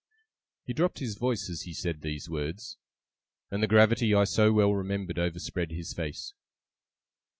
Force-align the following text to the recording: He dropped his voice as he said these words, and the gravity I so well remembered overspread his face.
He 0.63 0.73
dropped 0.73 0.97
his 0.97 1.13
voice 1.13 1.47
as 1.47 1.61
he 1.61 1.75
said 1.75 2.01
these 2.01 2.27
words, 2.27 2.79
and 3.51 3.61
the 3.61 3.67
gravity 3.67 4.15
I 4.15 4.23
so 4.23 4.51
well 4.51 4.73
remembered 4.73 5.19
overspread 5.19 5.69
his 5.69 5.93
face. 5.93 6.33